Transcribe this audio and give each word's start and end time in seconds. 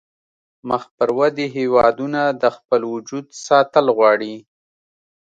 مخ 0.69 0.83
پر 0.97 1.09
ودې 1.17 1.47
هیوادونه 1.57 2.21
د 2.41 2.43
خپل 2.57 2.81
وجود 2.93 3.25
ساتل 3.45 3.85
غواړي 3.97 4.35